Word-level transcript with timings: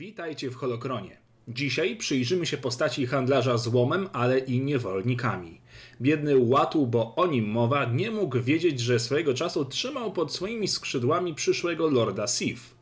Witajcie 0.00 0.50
w 0.50 0.54
Holokronie. 0.54 1.16
Dzisiaj 1.48 1.96
przyjrzymy 1.96 2.46
się 2.46 2.56
postaci 2.56 3.06
handlarza 3.06 3.58
złomem, 3.58 4.08
ale 4.12 4.38
i 4.38 4.60
niewolnikami. 4.60 5.60
Biedny 6.00 6.38
Łatu, 6.38 6.86
bo 6.86 7.14
o 7.14 7.26
nim 7.26 7.48
mowa, 7.50 7.84
nie 7.84 8.10
mógł 8.10 8.40
wiedzieć, 8.40 8.80
że 8.80 8.98
swojego 8.98 9.34
czasu 9.34 9.64
trzymał 9.64 10.12
pod 10.12 10.34
swoimi 10.34 10.68
skrzydłami 10.68 11.34
przyszłego 11.34 11.90
lorda 11.90 12.26
Sif. 12.26 12.74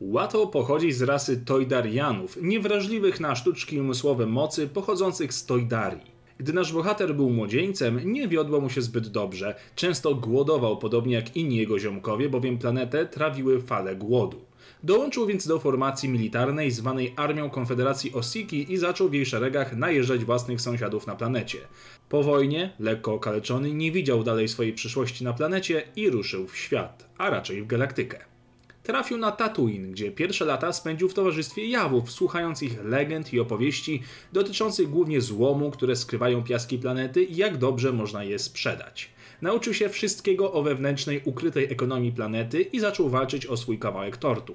Łato 0.00 0.46
pochodzi 0.46 0.92
z 0.92 1.02
rasy 1.02 1.44
Tojdarianów, 1.44 2.38
niewrażliwych 2.42 3.20
na 3.20 3.36
sztuczki 3.36 3.80
umysłowe 3.80 4.26
mocy 4.26 4.68
pochodzących 4.68 5.34
z 5.34 5.46
Toidarii. 5.46 6.19
Gdy 6.40 6.52
nasz 6.52 6.72
bohater 6.72 7.14
był 7.14 7.30
młodzieńcem, 7.30 8.12
nie 8.12 8.28
wiodło 8.28 8.60
mu 8.60 8.70
się 8.70 8.82
zbyt 8.82 9.08
dobrze. 9.08 9.54
Często 9.74 10.14
głodował, 10.14 10.78
podobnie 10.78 11.14
jak 11.14 11.36
inni 11.36 11.56
jego 11.56 11.78
ziomkowie, 11.78 12.28
bowiem 12.28 12.58
planetę 12.58 13.06
trawiły 13.06 13.60
fale 13.60 13.96
głodu. 13.96 14.40
Dołączył 14.82 15.26
więc 15.26 15.46
do 15.46 15.58
formacji 15.58 16.08
militarnej 16.08 16.70
zwanej 16.70 17.14
Armią 17.16 17.50
Konfederacji 17.50 18.12
Osiki 18.12 18.72
i 18.72 18.76
zaczął 18.76 19.08
w 19.08 19.14
jej 19.14 19.26
szeregach 19.26 19.76
najeżdżać 19.76 20.24
własnych 20.24 20.60
sąsiadów 20.60 21.06
na 21.06 21.16
planecie. 21.16 21.58
Po 22.08 22.22
wojnie, 22.22 22.72
lekko 22.78 23.14
okaleczony, 23.14 23.72
nie 23.72 23.92
widział 23.92 24.24
dalej 24.24 24.48
swojej 24.48 24.72
przyszłości 24.72 25.24
na 25.24 25.32
planecie 25.32 25.82
i 25.96 26.10
ruszył 26.10 26.46
w 26.46 26.56
świat, 26.56 27.08
a 27.18 27.30
raczej 27.30 27.62
w 27.62 27.66
galaktykę. 27.66 28.24
Trafił 28.82 29.18
na 29.18 29.32
Tatooine, 29.32 29.92
gdzie 29.92 30.10
pierwsze 30.10 30.44
lata 30.44 30.72
spędził 30.72 31.08
w 31.08 31.14
towarzystwie 31.14 31.66
jawów, 31.66 32.10
słuchając 32.10 32.62
ich 32.62 32.84
legend 32.84 33.32
i 33.32 33.40
opowieści 33.40 34.02
dotyczących 34.32 34.90
głównie 34.90 35.20
złomu, 35.20 35.70
które 35.70 35.96
skrywają 35.96 36.44
piaski 36.44 36.78
planety 36.78 37.24
i 37.24 37.36
jak 37.36 37.56
dobrze 37.56 37.92
można 37.92 38.24
je 38.24 38.38
sprzedać. 38.38 39.10
Nauczył 39.42 39.74
się 39.74 39.88
wszystkiego 39.88 40.52
o 40.52 40.62
wewnętrznej, 40.62 41.22
ukrytej 41.24 41.72
ekonomii 41.72 42.12
planety 42.12 42.62
i 42.62 42.80
zaczął 42.80 43.08
walczyć 43.08 43.46
o 43.46 43.56
swój 43.56 43.78
kawałek 43.78 44.16
tortu. 44.16 44.54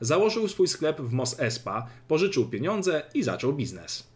Założył 0.00 0.48
swój 0.48 0.68
sklep 0.68 1.00
w 1.00 1.12
Mos 1.12 1.40
Espa, 1.40 1.86
pożyczył 2.08 2.48
pieniądze 2.48 3.02
i 3.14 3.22
zaczął 3.22 3.52
biznes. 3.52 4.15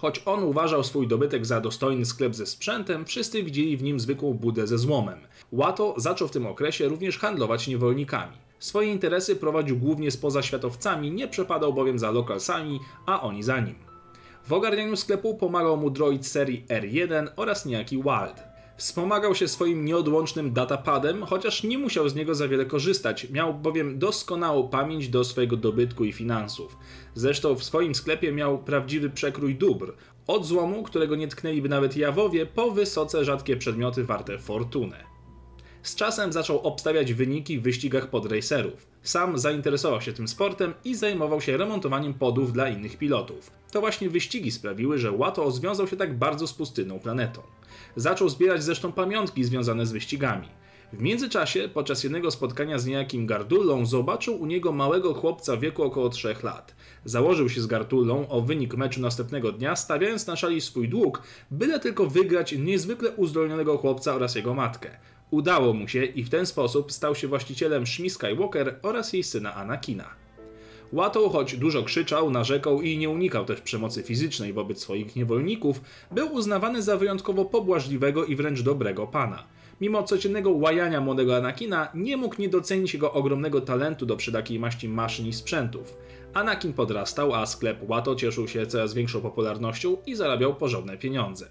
Choć 0.00 0.22
on 0.26 0.42
uważał 0.42 0.84
swój 0.84 1.06
dobytek 1.06 1.46
za 1.46 1.60
dostojny 1.60 2.04
sklep 2.04 2.34
ze 2.34 2.46
sprzętem, 2.46 3.04
wszyscy 3.04 3.42
widzieli 3.42 3.76
w 3.76 3.82
nim 3.82 4.00
zwykłą 4.00 4.34
budę 4.34 4.66
ze 4.66 4.78
złomem. 4.78 5.18
Łato 5.52 5.94
zaczął 5.96 6.28
w 6.28 6.30
tym 6.30 6.46
okresie 6.46 6.88
również 6.88 7.18
handlować 7.18 7.68
niewolnikami. 7.68 8.36
Swoje 8.58 8.92
interesy 8.92 9.36
prowadził 9.36 9.76
głównie 9.76 10.10
z 10.10 10.16
pozaświatowcami, 10.16 11.10
nie 11.10 11.28
przepadał 11.28 11.72
bowiem 11.72 11.98
za 11.98 12.10
lokalsami, 12.10 12.80
a 13.06 13.22
oni 13.22 13.42
za 13.42 13.60
nim. 13.60 13.74
W 14.46 14.52
ogarnianiu 14.52 14.96
sklepu 14.96 15.34
pomagał 15.34 15.76
mu 15.76 15.90
droid 15.90 16.26
serii 16.26 16.64
R1 16.68 17.28
oraz 17.36 17.66
niejaki 17.66 17.96
Wild. 17.96 18.49
Wspomagał 18.80 19.34
się 19.34 19.48
swoim 19.48 19.84
nieodłącznym 19.84 20.52
datapadem, 20.52 21.22
chociaż 21.22 21.62
nie 21.62 21.78
musiał 21.78 22.08
z 22.08 22.14
niego 22.14 22.34
za 22.34 22.48
wiele 22.48 22.66
korzystać, 22.66 23.30
miał 23.30 23.54
bowiem 23.54 23.98
doskonałą 23.98 24.68
pamięć 24.68 25.08
do 25.08 25.24
swojego 25.24 25.56
dobytku 25.56 26.04
i 26.04 26.12
finansów. 26.12 26.76
Zresztą 27.14 27.54
w 27.54 27.64
swoim 27.64 27.94
sklepie 27.94 28.32
miał 28.32 28.58
prawdziwy 28.58 29.10
przekrój 29.10 29.54
dóbr, 29.54 29.94
od 30.26 30.46
złomu, 30.46 30.82
którego 30.82 31.16
nie 31.16 31.28
tknęliby 31.28 31.68
nawet 31.68 31.96
jawowie, 31.96 32.46
po 32.46 32.70
wysoce 32.70 33.24
rzadkie 33.24 33.56
przedmioty 33.56 34.04
warte 34.04 34.38
fortunę. 34.38 35.09
Z 35.82 35.94
czasem 35.94 36.32
zaczął 36.32 36.58
obstawiać 36.58 37.14
wyniki 37.14 37.58
w 37.58 37.62
wyścigach 37.62 38.10
podracerów. 38.10 38.86
Sam 39.02 39.38
zainteresował 39.38 40.00
się 40.00 40.12
tym 40.12 40.28
sportem 40.28 40.74
i 40.84 40.94
zajmował 40.94 41.40
się 41.40 41.56
remontowaniem 41.56 42.14
podów 42.14 42.52
dla 42.52 42.68
innych 42.68 42.98
pilotów. 42.98 43.50
To 43.72 43.80
właśnie 43.80 44.10
wyścigi 44.10 44.50
sprawiły, 44.50 44.98
że 44.98 45.12
Łato 45.12 45.50
związał 45.50 45.88
się 45.88 45.96
tak 45.96 46.18
bardzo 46.18 46.46
z 46.46 46.52
pustynną 46.52 46.98
planetą. 46.98 47.42
Zaczął 47.96 48.28
zbierać 48.28 48.62
zresztą 48.62 48.92
pamiątki 48.92 49.44
związane 49.44 49.86
z 49.86 49.92
wyścigami. 49.92 50.48
W 50.92 51.02
międzyczasie, 51.02 51.68
podczas 51.74 52.04
jednego 52.04 52.30
spotkania 52.30 52.78
z 52.78 52.86
niejakim 52.86 53.26
Gardullą, 53.26 53.86
zobaczył 53.86 54.40
u 54.40 54.46
niego 54.46 54.72
małego 54.72 55.14
chłopca 55.14 55.56
w 55.56 55.60
wieku 55.60 55.82
około 55.82 56.08
3 56.08 56.34
lat. 56.42 56.74
Założył 57.04 57.48
się 57.48 57.60
z 57.60 57.66
Gardullą 57.66 58.28
o 58.28 58.40
wynik 58.40 58.74
meczu 58.74 59.00
następnego 59.00 59.52
dnia, 59.52 59.76
stawiając 59.76 60.26
na 60.26 60.36
szali 60.36 60.60
swój 60.60 60.88
dług, 60.88 61.22
byle 61.50 61.80
tylko 61.80 62.06
wygrać 62.06 62.52
niezwykle 62.52 63.10
uzdolnionego 63.10 63.78
chłopca 63.78 64.14
oraz 64.14 64.34
jego 64.34 64.54
matkę. 64.54 64.90
Udało 65.30 65.74
mu 65.74 65.88
się 65.88 66.04
i 66.04 66.24
w 66.24 66.30
ten 66.30 66.46
sposób 66.46 66.92
stał 66.92 67.14
się 67.14 67.28
właścicielem 67.28 67.86
Shmi 67.86 68.10
Skywalker 68.10 68.78
oraz 68.82 69.12
jej 69.12 69.22
syna 69.22 69.54
Anakina. 69.54 70.10
Watto, 70.92 71.28
choć 71.28 71.56
dużo 71.56 71.82
krzyczał, 71.82 72.30
narzekał 72.30 72.82
i 72.82 72.98
nie 72.98 73.10
unikał 73.10 73.44
też 73.44 73.60
przemocy 73.60 74.02
fizycznej 74.02 74.52
wobec 74.52 74.80
swoich 74.80 75.16
niewolników, 75.16 75.80
był 76.10 76.32
uznawany 76.32 76.82
za 76.82 76.96
wyjątkowo 76.96 77.44
pobłażliwego 77.44 78.24
i 78.24 78.36
wręcz 78.36 78.62
dobrego 78.62 79.06
pana. 79.06 79.44
Mimo 79.80 80.02
codziennego 80.02 80.50
łajania 80.50 81.00
młodego 81.00 81.36
Anakina, 81.36 81.88
nie 81.94 82.16
mógł 82.16 82.40
nie 82.40 82.48
docenić 82.48 82.94
jego 82.94 83.12
ogromnego 83.12 83.60
talentu 83.60 84.06
do 84.06 84.16
przydakiej 84.16 84.58
maści 84.58 84.88
maszyn 84.88 85.26
i 85.26 85.32
sprzętów. 85.32 85.96
Anakin 86.34 86.72
podrastał, 86.72 87.34
a 87.34 87.46
sklep 87.46 87.78
Watto 87.88 88.14
cieszył 88.14 88.48
się 88.48 88.66
coraz 88.66 88.94
większą 88.94 89.20
popularnością 89.20 89.96
i 90.06 90.14
zarabiał 90.14 90.54
porządne 90.54 90.98
pieniądze. 90.98 91.48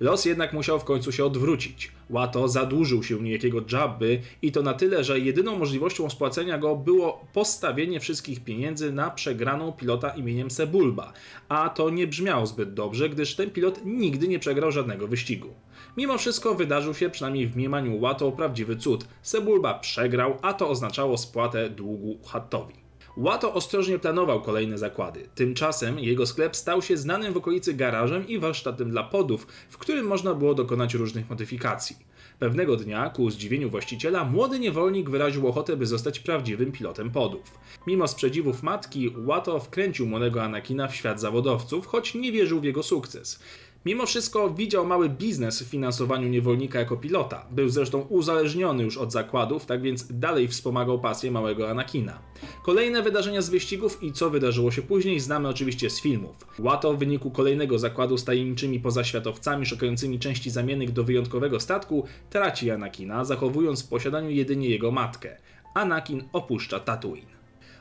Los 0.00 0.24
jednak 0.24 0.52
musiał 0.52 0.80
w 0.80 0.84
końcu 0.84 1.12
się 1.12 1.24
odwrócić. 1.24 1.92
Łato 2.10 2.48
zadłużył 2.48 3.02
się 3.02 3.22
niejakiego 3.22 3.60
Jabby 3.72 4.20
i 4.42 4.52
to 4.52 4.62
na 4.62 4.74
tyle, 4.74 5.04
że 5.04 5.20
jedyną 5.20 5.58
możliwością 5.58 6.10
spłacenia 6.10 6.58
go 6.58 6.76
było 6.76 7.26
postawienie 7.32 8.00
wszystkich 8.00 8.44
pieniędzy 8.44 8.92
na 8.92 9.10
przegraną 9.10 9.72
pilota 9.72 10.08
imieniem 10.08 10.50
Sebulba. 10.50 11.12
A 11.48 11.68
to 11.68 11.90
nie 11.90 12.06
brzmiało 12.06 12.46
zbyt 12.46 12.74
dobrze, 12.74 13.08
gdyż 13.08 13.34
ten 13.34 13.50
pilot 13.50 13.80
nigdy 13.84 14.28
nie 14.28 14.38
przegrał 14.38 14.72
żadnego 14.72 15.08
wyścigu. 15.08 15.48
Mimo 15.96 16.18
wszystko 16.18 16.54
wydarzył 16.54 16.94
się 16.94 17.10
przynajmniej 17.10 17.46
w 17.46 17.56
mniemaniu 17.56 18.00
Łato 18.00 18.32
prawdziwy 18.32 18.76
cud. 18.76 19.06
Sebulba 19.22 19.74
przegrał, 19.74 20.38
a 20.42 20.52
to 20.52 20.68
oznaczało 20.68 21.18
spłatę 21.18 21.70
długu 21.70 22.18
Hattowi. 22.26 22.83
Łato 23.16 23.54
ostrożnie 23.54 23.98
planował 23.98 24.42
kolejne 24.42 24.78
zakłady. 24.78 25.28
Tymczasem 25.34 25.98
jego 25.98 26.26
sklep 26.26 26.56
stał 26.56 26.82
się 26.82 26.96
znanym 26.96 27.32
w 27.32 27.36
okolicy 27.36 27.74
garażem 27.74 28.28
i 28.28 28.38
warsztatem 28.38 28.90
dla 28.90 29.04
podów, 29.04 29.46
w 29.70 29.78
którym 29.78 30.06
można 30.06 30.34
było 30.34 30.54
dokonać 30.54 30.94
różnych 30.94 31.30
modyfikacji. 31.30 31.96
Pewnego 32.38 32.76
dnia, 32.76 33.10
ku 33.10 33.30
zdziwieniu 33.30 33.70
właściciela, 33.70 34.24
młody 34.24 34.58
niewolnik 34.58 35.10
wyraził 35.10 35.48
ochotę, 35.48 35.76
by 35.76 35.86
zostać 35.86 36.20
prawdziwym 36.20 36.72
pilotem 36.72 37.10
podów. 37.10 37.58
Mimo 37.86 38.08
sprzeciwów 38.08 38.62
matki, 38.62 39.12
Łato 39.26 39.60
wkręcił 39.60 40.06
młodego 40.06 40.42
Anakina 40.42 40.88
w 40.88 40.94
świat 40.94 41.20
zawodowców, 41.20 41.86
choć 41.86 42.14
nie 42.14 42.32
wierzył 42.32 42.60
w 42.60 42.64
jego 42.64 42.82
sukces. 42.82 43.40
Mimo 43.86 44.06
wszystko 44.06 44.50
widział 44.50 44.86
mały 44.86 45.08
biznes 45.08 45.62
w 45.62 45.66
finansowaniu 45.66 46.28
niewolnika 46.28 46.78
jako 46.78 46.96
pilota. 46.96 47.46
Był 47.50 47.68
zresztą 47.68 48.00
uzależniony 48.00 48.82
już 48.82 48.96
od 48.96 49.12
zakładów, 49.12 49.66
tak 49.66 49.82
więc 49.82 50.06
dalej 50.10 50.48
wspomagał 50.48 51.00
pasję 51.00 51.30
małego 51.30 51.70
Anakina. 51.70 52.18
Kolejne 52.62 53.02
wydarzenia 53.02 53.42
z 53.42 53.50
wyścigów 53.50 54.02
i 54.02 54.12
co 54.12 54.30
wydarzyło 54.30 54.70
się 54.70 54.82
później 54.82 55.20
znamy 55.20 55.48
oczywiście 55.48 55.90
z 55.90 56.00
filmów. 56.00 56.36
Łato 56.58 56.94
w 56.94 56.98
wyniku 56.98 57.30
kolejnego 57.30 57.78
zakładu 57.78 58.18
z 58.18 58.24
tajemniczymi 58.24 58.80
pozaświatowcami 58.80 59.66
szukającymi 59.66 60.18
części 60.18 60.50
zamiennych 60.50 60.92
do 60.92 61.04
wyjątkowego 61.04 61.60
statku 61.60 62.06
traci 62.30 62.70
Anakina, 62.70 63.24
zachowując 63.24 63.82
w 63.82 63.88
posiadaniu 63.88 64.30
jedynie 64.30 64.68
jego 64.68 64.90
matkę. 64.90 65.36
Anakin 65.74 66.24
opuszcza 66.32 66.80
Tatooine. 66.80 67.33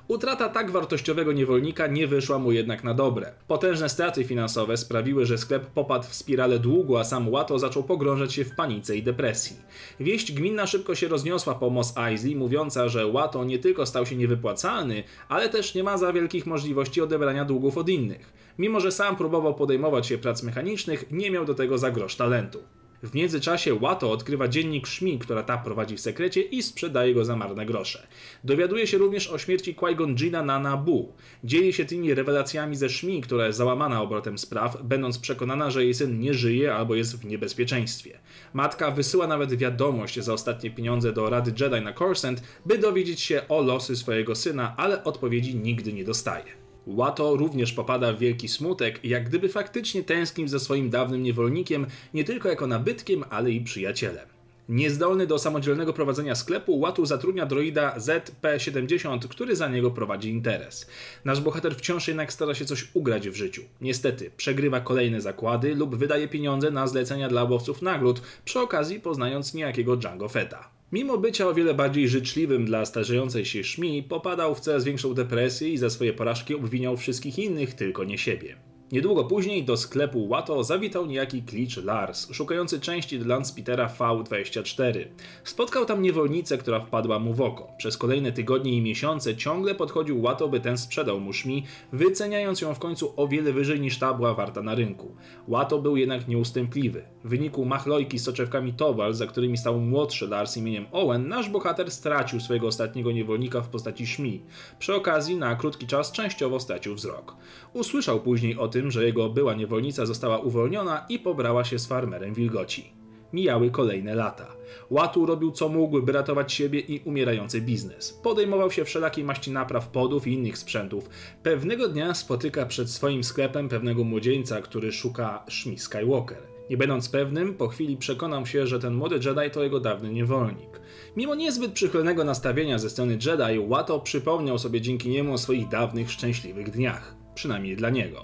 Utrata 0.08 0.50
tak 0.50 0.72
wartościowego 0.72 1.32
niewolnika 1.32 1.88
nie 1.88 2.08
wyszła 2.08 2.40
mu 2.40 2.52
jednak 2.52 2.84
na 2.84 2.94
dobre. 2.94 3.32
Potężne 3.48 3.90
straty 3.90 4.24
finansowe 4.24 4.78
sprawiły, 4.78 5.26
że 5.26 5.38
sklep 5.38 5.66
popadł 5.66 6.08
w 6.08 6.14
spirale 6.14 6.60
długu, 6.60 6.98
a 6.98 7.04
sam 7.04 7.30
Łato 7.30 7.60
zaczął 7.60 7.84
pogrążać 7.84 8.34
się 8.34 8.46
w 8.46 8.56
panice 8.56 8.98
i 8.98 9.04
depresji. 9.04 9.58
Wieść 10.00 10.34
gminna 10.34 10.68
szybko 10.68 10.96
się 10.96 11.08
rozniosła 11.08 11.56
po 11.56 11.70
Mos 11.70 11.98
Eisley, 11.98 12.36
mówiąca, 12.36 12.90
że 12.90 13.08
Łato 13.08 13.44
nie 13.44 13.60
tylko 13.60 13.86
stał 13.86 14.06
się 14.06 14.16
niewypłacalny, 14.16 15.04
ale 15.30 15.50
też 15.50 15.76
nie 15.76 15.84
ma 15.84 15.98
za 15.98 16.14
wielkich 16.14 16.46
możliwości 16.46 17.02
odebrania 17.02 17.46
długów 17.46 17.78
od 17.78 17.90
innych. 17.90 18.34
Mimo, 18.58 18.80
że 18.80 18.92
sam 18.92 19.16
próbował 19.16 19.56
podejmować 19.56 20.08
się 20.08 20.18
prac 20.18 20.44
mechanicznych, 20.44 21.12
nie 21.12 21.32
miał 21.32 21.46
do 21.46 21.54
tego 21.54 21.78
za 21.78 21.92
grosz 21.92 22.16
talentu. 22.16 22.60
W 23.04 23.14
międzyczasie 23.14 23.74
Łato 23.74 24.12
odkrywa 24.12 24.48
dziennik 24.48 24.88
Szmi, 24.88 25.20
która 25.20 25.44
ta 25.44 25.58
prowadzi 25.58 25.96
w 25.96 26.00
sekrecie 26.00 26.42
i 26.42 26.64
sprzedaje 26.64 27.14
go 27.14 27.26
za 27.26 27.36
marne 27.36 27.66
grosze. 27.66 28.08
Dowiaduje 28.44 28.88
się 28.88 28.98
również 28.98 29.28
o 29.28 29.38
śmierci 29.38 29.76
Qui-Gon 29.76 30.16
Jina 30.16 30.44
na 30.44 30.60
Nabu. 30.60 31.14
Dzieli 31.44 31.74
się 31.74 31.86
tymi 31.86 32.14
rewelacjami 32.14 32.76
ze 32.76 32.90
Szmi, 32.90 33.22
która 33.22 33.46
jest 33.46 33.58
załamana 33.58 34.02
obrotem 34.02 34.38
spraw, 34.38 34.84
będąc 34.84 35.20
przekonana, 35.20 35.72
że 35.72 35.84
jej 35.84 35.94
syn 35.94 36.20
nie 36.20 36.34
żyje 36.34 36.76
albo 36.76 36.96
jest 36.96 37.22
w 37.22 37.26
niebezpieczeństwie. 37.26 38.20
Matka 38.54 38.92
wysyła 38.92 39.28
nawet 39.28 39.54
wiadomość 39.54 40.20
za 40.20 40.34
ostatnie 40.34 40.72
pieniądze 40.72 41.14
do 41.14 41.30
Rady 41.30 41.54
Jedi 41.60 41.82
na 41.82 41.94
Coruscant, 41.94 42.44
by 42.66 42.78
dowiedzieć 42.78 43.22
się 43.22 43.48
o 43.50 43.62
losy 43.62 43.96
swojego 43.96 44.36
syna, 44.36 44.74
ale 44.78 45.04
odpowiedzi 45.04 45.56
nigdy 45.56 45.94
nie 45.94 46.04
dostaje. 46.04 46.63
Łato 46.88 47.36
również 47.36 47.74
popada 47.74 48.14
w 48.14 48.20
wielki 48.20 48.48
smutek, 48.48 49.00
jak 49.04 49.30
gdyby 49.30 49.50
faktycznie 49.50 50.04
tęsknił 50.04 50.48
za 50.48 50.60
swoim 50.60 50.90
dawnym 50.90 51.24
niewolnikiem, 51.24 51.88
nie 52.14 52.24
tylko 52.24 52.50
jako 52.50 52.68
nabytkiem, 52.68 53.24
ale 53.30 53.52
i 53.52 53.62
przyjacielem. 53.62 54.34
Niezdolny 54.70 55.28
do 55.28 55.40
samodzielnego 55.40 55.94
prowadzenia 55.94 56.36
sklepu, 56.36 56.80
Łatu 56.80 57.06
zatrudnia 57.06 57.46
droida 57.46 57.96
ZP-70, 57.98 59.28
który 59.28 59.56
za 59.56 59.68
niego 59.68 59.92
prowadzi 59.92 60.30
interes. 60.30 60.90
Nasz 61.26 61.42
bohater 61.42 61.76
wciąż 61.76 62.08
jednak 62.08 62.34
stara 62.34 62.56
się 62.56 62.66
coś 62.66 62.88
ugrać 62.94 63.30
w 63.30 63.36
życiu. 63.36 63.62
Niestety, 63.82 64.32
przegrywa 64.38 64.80
kolejne 64.80 65.22
zakłady 65.22 65.76
lub 65.76 65.96
wydaje 65.96 66.28
pieniądze 66.28 66.72
na 66.72 66.88
zlecenia 66.88 67.30
dla 67.30 67.44
łowców 67.44 67.82
nagród, 67.82 68.22
przy 68.46 68.60
okazji 68.60 69.00
poznając 69.00 69.54
niejakiego 69.54 69.98
Django 69.98 70.30
Fetta. 70.30 70.70
Mimo 70.94 71.18
bycia 71.18 71.48
o 71.48 71.54
wiele 71.54 71.74
bardziej 71.74 72.10
życzliwym 72.10 72.66
dla 72.66 72.86
starzejącej 72.86 73.46
się 73.46 73.64
szmi, 73.64 74.04
popadał 74.04 74.56
w 74.56 74.60
coraz 74.60 74.84
większą 74.84 75.14
depresję 75.14 75.70
i 75.70 75.78
za 75.78 75.90
swoje 75.90 76.14
porażki 76.14 76.56
obwiniał 76.56 76.98
wszystkich 76.98 77.40
innych, 77.40 77.74
tylko 77.74 78.04
nie 78.04 78.18
siebie. 78.18 78.56
Niedługo 78.92 79.24
później 79.24 79.64
do 79.64 79.78
sklepu 79.78 80.28
Watto 80.28 80.64
zawitał 80.64 81.06
niejaki 81.06 81.44
klicz 81.44 81.78
Lars, 81.78 82.34
szukający 82.34 82.80
części 82.80 83.20
dla 83.20 83.36
Landspitera 83.36 83.88
V24. 84.00 85.06
Spotkał 85.44 85.86
tam 85.86 86.02
niewolnicę, 86.02 86.58
która 86.58 86.80
wpadła 86.80 87.20
mu 87.20 87.34
w 87.34 87.42
oko. 87.42 87.68
Przez 87.78 87.98
kolejne 87.98 88.32
tygodnie 88.32 88.74
i 88.74 88.82
miesiące 88.82 89.36
ciągle 89.36 89.76
podchodził 89.76 90.22
Watto, 90.22 90.48
by 90.48 90.60
ten 90.60 90.78
sprzedał 90.78 91.20
mu 91.20 91.34
szmi, 91.34 91.64
wyceniając 91.94 92.62
ją 92.62 92.74
w 92.74 92.80
końcu 92.80 93.14
o 93.16 93.28
wiele 93.28 93.54
wyżej 93.54 93.80
niż 93.80 94.00
ta 94.00 94.14
była 94.14 94.34
warta 94.34 94.62
na 94.62 94.76
rynku. 94.76 95.16
Watto 95.48 95.82
był 95.82 95.98
jednak 95.98 96.28
nieustępliwy. 96.28 97.13
W 97.24 97.30
wyniku 97.30 97.66
machlojki 97.66 98.20
z 98.20 98.24
soczewkami 98.24 98.74
Towal, 98.74 99.14
za 99.14 99.28
którymi 99.28 99.58
stał 99.58 99.80
młodszy 99.80 100.28
Lars 100.28 100.58
imieniem 100.58 100.86
Owen, 100.92 101.28
nasz 101.28 101.50
bohater 101.50 101.92
stracił 101.92 102.40
swojego 102.40 102.68
ostatniego 102.68 103.12
niewolnika 103.12 103.62
w 103.62 103.70
postaci 103.70 104.08
szmi. 104.08 104.42
Przy 104.80 104.96
okazji 104.96 105.36
na 105.36 105.56
krótki 105.56 105.88
czas 105.88 106.12
częściowo 106.12 106.60
stracił 106.60 106.96
wzrok. 106.96 107.36
Usłyszał 107.74 108.22
później 108.22 108.58
o 108.58 108.68
tym, 108.68 108.92
że 108.92 109.06
jego 109.06 109.30
była 109.30 109.54
niewolnica 109.54 110.06
została 110.06 110.38
uwolniona 110.38 111.06
i 111.10 111.20
pobrała 111.20 111.64
się 111.64 111.80
z 111.80 111.88
farmerem 111.88 112.34
wilgoci. 112.34 112.94
Mijały 113.34 113.72
kolejne 113.72 114.16
lata. 114.16 114.48
Łatu 114.90 115.26
robił 115.26 115.52
co 115.52 115.70
mógł, 115.70 116.02
by 116.02 116.12
ratować 116.12 116.54
siebie 116.54 116.80
i 116.80 117.00
umierający 117.00 117.62
biznes. 117.62 118.20
Podejmował 118.24 118.72
się 118.72 118.86
wszelakiej 118.86 119.24
maści 119.24 119.52
napraw 119.52 119.88
podów 119.88 120.28
i 120.28 120.34
innych 120.34 120.58
sprzętów. 120.58 121.10
Pewnego 121.44 121.88
dnia 121.88 122.14
spotyka 122.14 122.66
przed 122.66 122.90
swoim 122.90 123.24
sklepem 123.24 123.70
pewnego 123.70 124.04
młodzieńca, 124.04 124.62
który 124.62 124.92
szuka 124.92 125.46
Shmi 125.50 125.80
Skywalker. 125.80 126.53
Nie 126.70 126.78
będąc 126.78 127.10
pewnym, 127.10 127.54
po 127.54 127.68
chwili 127.68 127.98
przekonał 127.98 128.46
się, 128.46 128.68
że 128.68 128.80
ten 128.80 128.94
młody 128.94 129.16
Jedi 129.16 129.52
to 129.54 129.64
jego 129.64 129.80
dawny 129.80 130.14
niewolnik. 130.14 130.82
Mimo 131.16 131.36
niezbyt 131.36 131.72
przychylnego 131.72 132.24
nastawienia 132.24 132.80
ze 132.80 132.90
strony 132.90 133.14
Jedi, 133.14 133.68
Watto 133.68 134.00
przypomniał 134.00 134.60
sobie 134.60 134.82
dzięki 134.82 135.10
niemu 135.10 135.34
o 135.34 135.38
swoich 135.38 135.68
dawnych 135.68 136.12
szczęśliwych 136.12 136.72
dniach. 136.72 137.16
Przynajmniej 137.36 137.76
dla 137.76 137.90
niego. 137.90 138.24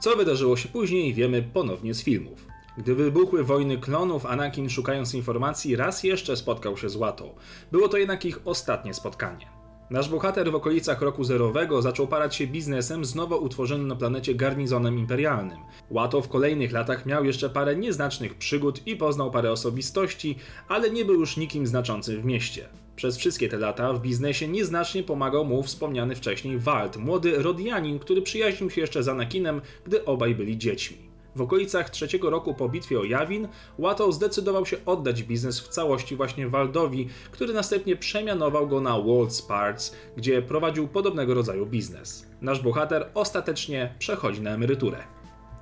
Co 0.00 0.16
wydarzyło 0.16 0.56
się 0.56 0.68
później, 0.68 1.14
wiemy 1.14 1.42
ponownie 1.42 1.94
z 1.94 2.02
filmów. 2.02 2.46
Gdy 2.78 2.94
wybuchły 2.94 3.44
wojny 3.44 3.78
klonów, 3.78 4.26
Anakin 4.26 4.70
szukając 4.70 5.14
informacji 5.14 5.76
raz 5.76 6.04
jeszcze 6.04 6.36
spotkał 6.36 6.76
się 6.76 6.88
z 6.88 6.96
Watą. 6.96 7.34
Było 7.72 7.88
to 7.88 7.96
jednak 7.96 8.24
ich 8.24 8.40
ostatnie 8.44 8.94
spotkanie. 8.94 9.57
Nasz 9.90 10.08
bohater 10.08 10.52
w 10.52 10.54
okolicach 10.54 11.02
roku 11.02 11.24
zerowego 11.24 11.82
zaczął 11.82 12.06
parać 12.06 12.34
się 12.36 12.46
biznesem 12.46 13.04
z 13.04 13.14
nowo 13.14 13.36
utworzonym 13.36 13.88
na 13.88 13.96
planecie 13.96 14.34
garnizonem 14.34 14.98
imperialnym. 14.98 15.58
Łato 15.90 16.22
w 16.22 16.28
kolejnych 16.28 16.72
latach 16.72 17.06
miał 17.06 17.24
jeszcze 17.24 17.50
parę 17.50 17.76
nieznacznych 17.76 18.34
przygód 18.34 18.86
i 18.86 18.96
poznał 18.96 19.30
parę 19.30 19.52
osobistości, 19.52 20.36
ale 20.68 20.90
nie 20.90 21.04
był 21.04 21.20
już 21.20 21.36
nikim 21.36 21.66
znaczącym 21.66 22.20
w 22.20 22.24
mieście. 22.24 22.68
Przez 22.96 23.16
wszystkie 23.16 23.48
te 23.48 23.58
lata 23.58 23.92
w 23.92 24.00
biznesie 24.00 24.48
nieznacznie 24.48 25.02
pomagał 25.02 25.44
mu 25.44 25.62
wspomniany 25.62 26.16
wcześniej 26.16 26.58
Walt, 26.58 26.96
młody 26.96 27.42
Rodianin, 27.42 27.98
który 27.98 28.22
przyjaźnił 28.22 28.70
się 28.70 28.80
jeszcze 28.80 29.02
z 29.02 29.08
Anakinem, 29.08 29.60
gdy 29.84 30.04
obaj 30.04 30.34
byli 30.34 30.58
dziećmi. 30.58 31.07
W 31.38 31.40
okolicach 31.40 31.90
trzeciego 31.90 32.30
roku 32.30 32.54
po 32.54 32.68
bitwie 32.68 33.00
o 33.00 33.04
Jawin, 33.04 33.48
Watto 33.78 34.12
zdecydował 34.12 34.66
się 34.66 34.76
oddać 34.86 35.22
biznes 35.22 35.60
w 35.60 35.68
całości 35.68 36.16
właśnie 36.16 36.48
Waldowi, 36.48 37.08
który 37.30 37.54
następnie 37.54 37.96
przemianował 37.96 38.68
go 38.68 38.80
na 38.80 39.00
Waltz 39.00 39.42
Parts, 39.42 39.96
gdzie 40.16 40.42
prowadził 40.42 40.88
podobnego 40.88 41.34
rodzaju 41.34 41.66
biznes. 41.66 42.26
Nasz 42.40 42.60
bohater 42.60 43.10
ostatecznie 43.14 43.94
przechodzi 43.98 44.40
na 44.40 44.50
emeryturę. 44.50 44.98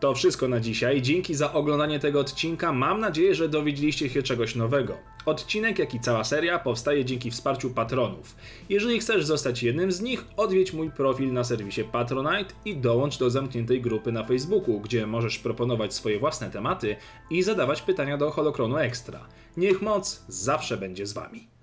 To 0.01 0.15
wszystko 0.15 0.49
na 0.49 0.61
dzisiaj. 0.61 1.03
Dzięki 1.03 1.35
za 1.35 1.53
oglądanie 1.53 2.01
tego 2.01 2.21
odcinka. 2.21 2.73
Mam 2.73 3.01
nadzieję, 3.01 3.35
że 3.35 3.49
dowiedzieliście 3.49 4.11
się 4.11 4.23
czegoś 4.23 4.55
nowego. 4.55 4.95
Odcinek, 5.27 5.79
jak 5.79 5.95
i 5.95 6.01
cała 6.01 6.25
seria 6.25 6.59
powstaje 6.59 7.05
dzięki 7.05 7.31
wsparciu 7.31 7.71
patronów. 7.71 8.37
Jeżeli 8.69 9.01
chcesz 9.01 9.25
zostać 9.25 9.63
jednym 9.63 9.93
z 9.93 10.01
nich, 10.01 10.25
odwiedź 10.37 10.73
mój 10.73 10.91
profil 10.91 11.33
na 11.33 11.45
serwisie 11.45 11.85
Patronite 11.85 12.55
i 12.65 12.77
dołącz 12.77 13.19
do 13.19 13.31
zamkniętej 13.31 13.81
grupy 13.81 14.13
na 14.13 14.25
Facebooku, 14.25 14.81
gdzie 14.81 15.07
możesz 15.07 15.39
proponować 15.39 15.95
swoje 15.95 16.19
własne 16.19 16.51
tematy 16.51 16.97
i 17.31 17.43
zadawać 17.43 17.83
pytania 17.83 18.19
do 18.19 18.31
Holokronu 18.31 18.77
Extra. 18.77 19.27
Niech 19.57 19.83
moc 19.83 20.25
zawsze 20.29 20.77
będzie 20.77 21.07
z 21.07 21.13
wami. 21.13 21.56